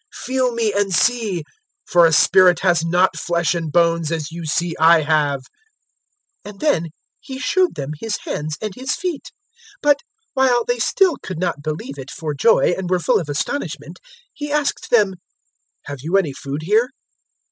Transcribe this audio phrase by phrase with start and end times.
[0.15, 1.43] Feel me and see,
[1.85, 5.41] for a spirit has not flesh and bones as you see I have."
[6.43, 6.89] 024:040 And then
[7.19, 9.29] He showed them His hands and His feet.
[9.83, 9.99] 024:041 But,
[10.33, 13.99] while they still could not believe it for joy and were full of astonishment,
[14.33, 15.13] He asked them,
[15.83, 16.89] "Have you any food here?"